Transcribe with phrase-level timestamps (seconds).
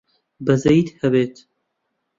[0.45, 1.35] بەزەییت هەبێت!